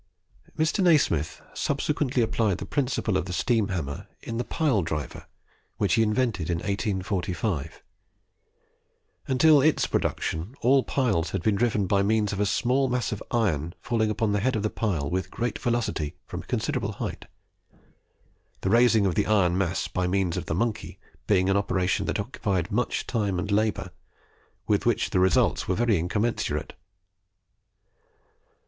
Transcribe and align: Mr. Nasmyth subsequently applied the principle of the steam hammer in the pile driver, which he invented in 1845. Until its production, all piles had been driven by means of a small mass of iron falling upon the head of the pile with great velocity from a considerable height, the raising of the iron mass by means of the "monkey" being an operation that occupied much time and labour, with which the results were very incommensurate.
Mr. 0.57 0.83
Nasmyth 0.83 1.43
subsequently 1.53 2.23
applied 2.23 2.57
the 2.57 2.65
principle 2.65 3.17
of 3.17 3.25
the 3.25 3.33
steam 3.33 3.67
hammer 3.67 4.07
in 4.23 4.37
the 4.37 4.43
pile 4.43 4.81
driver, 4.81 5.27
which 5.77 5.93
he 5.93 6.01
invented 6.01 6.49
in 6.49 6.57
1845. 6.57 7.83
Until 9.27 9.61
its 9.61 9.85
production, 9.85 10.55
all 10.61 10.81
piles 10.81 11.29
had 11.29 11.43
been 11.43 11.53
driven 11.53 11.85
by 11.85 12.01
means 12.01 12.33
of 12.33 12.39
a 12.39 12.47
small 12.47 12.89
mass 12.89 13.11
of 13.11 13.21
iron 13.29 13.75
falling 13.79 14.09
upon 14.09 14.31
the 14.31 14.39
head 14.39 14.55
of 14.55 14.63
the 14.63 14.71
pile 14.71 15.07
with 15.07 15.29
great 15.29 15.59
velocity 15.59 16.15
from 16.25 16.41
a 16.41 16.45
considerable 16.47 16.93
height, 16.93 17.25
the 18.61 18.71
raising 18.71 19.05
of 19.05 19.13
the 19.13 19.27
iron 19.27 19.55
mass 19.55 19.87
by 19.87 20.07
means 20.07 20.35
of 20.35 20.47
the 20.47 20.55
"monkey" 20.55 20.97
being 21.27 21.47
an 21.47 21.55
operation 21.55 22.07
that 22.07 22.19
occupied 22.19 22.71
much 22.71 23.05
time 23.05 23.37
and 23.37 23.51
labour, 23.51 23.91
with 24.65 24.83
which 24.83 25.11
the 25.11 25.19
results 25.19 25.67
were 25.67 25.75
very 25.75 25.99
incommensurate. 25.99 26.73